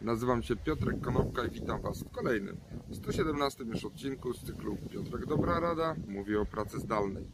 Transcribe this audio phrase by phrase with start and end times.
[0.00, 2.56] Nazywam się Piotrek Konopka i witam Was w kolejnym
[2.92, 7.24] 117 już odcinku z cyklu Piotrek Dobra Rada mówi o pracy zdalnej.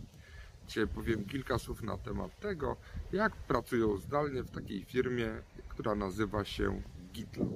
[0.66, 2.76] Dzisiaj powiem kilka słów na temat tego,
[3.12, 5.30] jak pracują zdalnie w takiej firmie,
[5.68, 7.48] która nazywa się GitLab.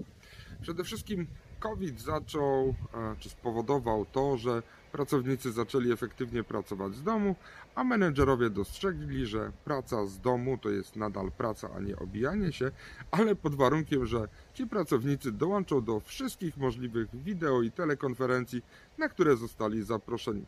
[0.63, 1.27] Przede wszystkim
[1.61, 4.63] COVID zaczął, e, czy spowodował to, że
[4.95, 7.37] pracownicy zaczęli efektywnie pracować z domu,
[7.75, 12.71] a menedżerowie dostrzegli, że praca z domu to jest nadal praca, a nie obijanie się,
[13.11, 18.63] ale pod warunkiem, że ci pracownicy dołączą do wszystkich możliwych wideo i telekonferencji,
[18.99, 20.45] na które zostali zaproszeni.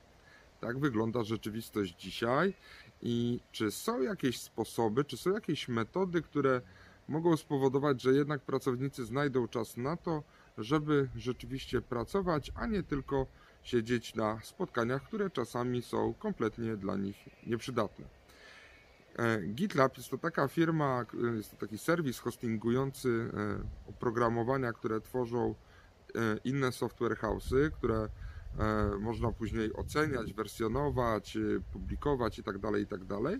[0.61, 2.55] Tak wygląda rzeczywistość dzisiaj
[3.03, 6.61] i czy są jakieś sposoby, czy są jakieś metody, które
[7.09, 10.23] mogą spowodować, że jednak pracownicy znajdą czas na to,
[10.59, 13.27] żeby rzeczywiście pracować, a nie tylko
[13.67, 17.17] siedzieć na spotkaniach, które czasami są kompletnie dla nich
[17.47, 18.05] nieprzydatne.
[19.19, 21.05] E, GitLab jest to taka firma,
[21.37, 25.55] jest to taki serwis hostingujący e, oprogramowania, które tworzą
[26.15, 28.09] e, inne software house'y, które
[29.01, 31.39] można później oceniać, wersjonować,
[31.73, 32.81] publikować itd.
[32.81, 33.39] itd.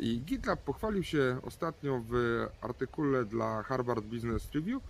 [0.00, 2.14] I GitLab pochwalił się ostatnio w
[2.60, 4.82] artykule dla Harvard Business Review,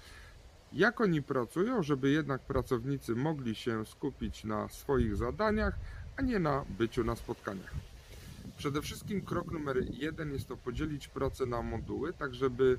[0.74, 5.74] jak oni pracują, żeby jednak pracownicy mogli się skupić na swoich zadaniach,
[6.16, 7.74] a nie na byciu na spotkaniach.
[8.56, 12.78] Przede wszystkim krok numer jeden jest to podzielić pracę na moduły, tak żeby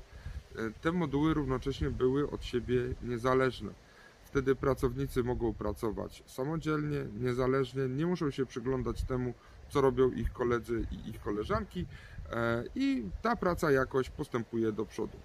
[0.56, 3.70] e, te moduły równocześnie były od siebie niezależne.
[4.24, 9.34] Wtedy pracownicy mogą pracować samodzielnie, niezależnie, nie muszą się przyglądać temu,
[9.68, 11.86] co robią ich koledzy i ich koleżanki,
[12.32, 15.18] e, i ta praca jakoś postępuje do przodu.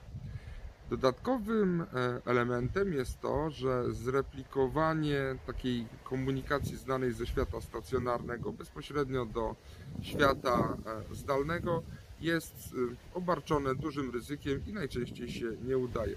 [0.91, 1.85] Dodatkowym e,
[2.25, 9.55] elementem jest to, że zreplikowanie takiej komunikacji znanej ze świata stacjonarnego bezpośrednio do
[10.01, 10.77] świata
[11.11, 11.83] e, zdalnego
[12.21, 16.15] jest e, obarczone dużym ryzykiem i najczęściej się nie udaje.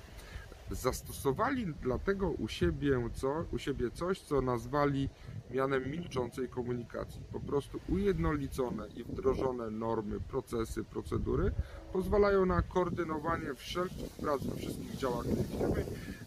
[0.70, 5.08] Zastosowali dlatego u siebie, co, u siebie coś, co nazwali
[5.50, 7.20] mianem milczącej komunikacji.
[7.32, 11.52] Po prostu ujednolicone i wdrożone normy, procesy, procedury
[11.92, 15.84] pozwalają na koordynowanie wszelkich prac we wszystkich działach tej firmy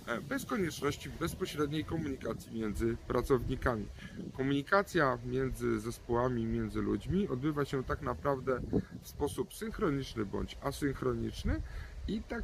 [0.07, 3.85] e, bez konieczności bezpośredniej komunikacji między pracownikami.
[4.33, 8.59] Komunikacja między zespołami, między ludźmi odbywa się tak naprawdę
[9.01, 11.61] w sposób synchroniczny bądź asynchroniczny
[12.07, 12.43] i tak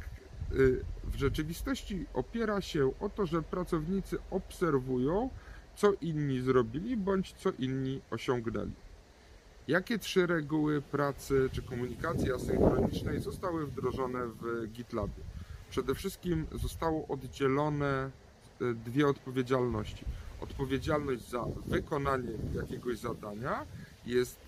[1.04, 5.30] w rzeczywistości opiera się o to, że pracownicy obserwują,
[5.76, 8.72] co inni zrobili bądź co inni osiągnęli.
[9.68, 15.22] Jakie trzy reguły pracy czy komunikacji asynchronicznej zostały wdrożone w GitLabie?
[15.70, 18.10] Przede wszystkim zostało oddzielone
[18.60, 20.04] e, dwie odpowiedzialności.
[20.40, 23.66] Odpowiedzialność za wykonanie jakiegoś zadania
[24.06, 24.38] jest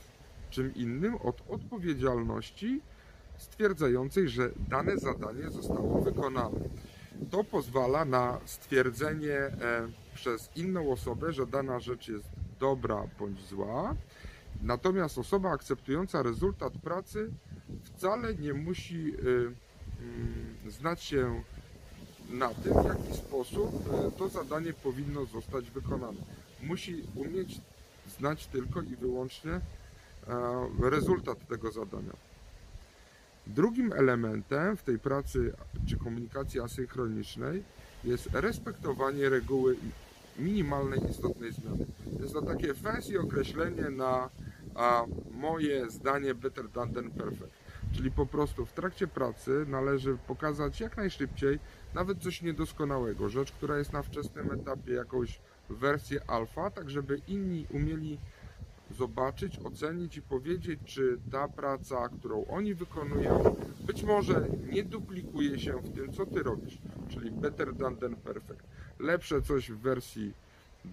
[0.50, 2.80] czym innym od odpowiedzialności
[3.38, 6.60] stwierdzającej, że dane zadanie zostało wykonane.
[7.30, 9.52] To pozwala na stwierdzenie e,
[10.14, 12.24] przez inną osobę, że dana rzecz jest
[12.60, 13.94] dobra bądź zła.
[14.62, 17.30] Natomiast osoba akceptująca rezultat pracy
[17.84, 19.52] wcale nie musi y,
[20.00, 21.42] mm, znać się
[22.30, 23.74] na tym, w jaki sposób
[24.08, 26.18] y, to zadanie powinno zostać wykonane.
[26.62, 27.60] Musi umieć
[28.18, 29.60] znać tylko i wyłącznie e,
[30.90, 32.12] rezultat tego zadania.
[33.46, 35.52] Drugim elementem w tej pracy
[35.86, 37.62] czy komunikacji asynchronicznej
[38.04, 39.76] jest respektowanie reguły
[40.38, 41.86] minimalnej istotnej zmiany.
[42.20, 44.30] Jest to takie fancy określenie na
[45.30, 47.50] moje zdanie better than, than perfect.
[47.92, 51.58] Czyli po prostu w trakcie pracy należy pokazać jak najszybciej
[51.94, 55.40] nawet coś niedoskonałego, rzecz, która jest na wczesnym etapie, jakąś
[55.70, 58.18] wersję alfa, tak żeby inni umieli
[58.90, 65.72] zobaczyć, ocenić i powiedzieć, czy ta praca, którą oni wykonują, być może nie duplikuje się
[65.72, 68.62] w tym, co ty robisz, czyli better than, than perfect.
[68.98, 70.32] Lepsze coś w wersji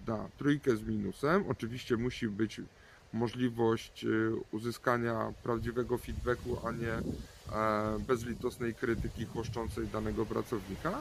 [0.06, 1.44] na trójkę z minusem.
[1.48, 2.60] Oczywiście musi być
[3.12, 7.02] możliwość y, uzyskania prawdziwego feedbacku, a nie e,
[7.98, 11.00] bezlitosnej krytyki chłoszczącej danego pracownika.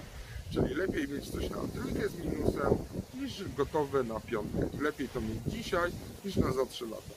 [0.49, 2.75] Czyli lepiej mieć coś na trójkę z minusem
[3.21, 4.77] niż gotowe na piątkę.
[4.81, 5.91] Lepiej to mieć dzisiaj
[6.25, 7.13] niż na za 3 lata.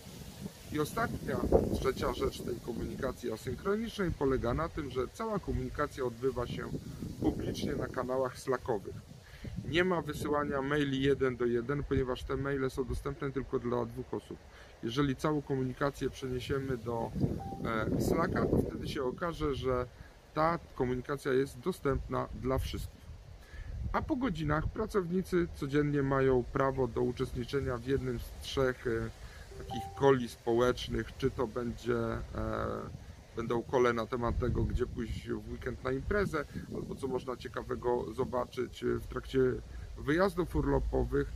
[0.72, 1.36] I ostatnia,
[1.80, 6.68] trzecia rzecz tej komunikacji asynchronicznej polega na tym, że cała komunikacja odbywa się
[7.20, 8.94] publicznie na kanałach slackowych.
[9.68, 14.14] Nie ma wysyłania maili jeden do jeden, ponieważ te maile są dostępne tylko dla dwóch
[14.14, 14.38] osób.
[14.82, 17.10] Jeżeli całą komunikację przeniesiemy do
[17.96, 19.86] e, Slacka, to wtedy się okaże, że
[20.34, 22.95] ta komunikacja jest dostępna dla wszystkich.
[23.92, 29.10] A po godzinach pracownicy codziennie mają prawo do uczestniczenia w jednym z trzech e,
[29.58, 32.20] takich koli społecznych, czy to będzie e,
[33.36, 36.44] będą kole na temat tego, gdzie pójść w weekend na imprezę,
[36.74, 39.40] albo co można ciekawego zobaczyć w trakcie
[39.98, 41.32] wyjazdów urlopowych,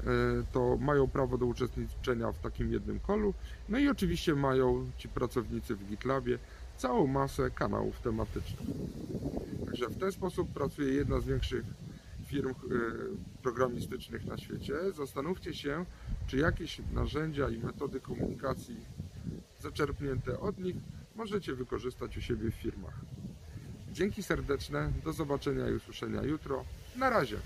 [0.00, 0.04] e,
[0.52, 3.34] to mają prawo do uczestniczenia w takim jednym kolu.
[3.68, 6.38] No i oczywiście mają ci pracownicy w GitLabie
[6.76, 8.68] całą masę kanałów tematycznych.
[9.66, 11.64] Także w ten sposób pracuje jedna z większych
[12.30, 12.54] firm e,
[13.42, 14.74] programistycznych na świecie.
[14.92, 15.84] Zastanówcie się,
[16.26, 18.76] czy jakieś narzędzia i metody komunikacji
[19.60, 20.76] zaczerpnięte od nich
[21.16, 23.00] możecie wykorzystać u siebie w firmach.
[23.92, 26.64] Dzięki serdeczne, do zobaczenia i usłyszenia jutro.
[26.96, 27.36] Na razie.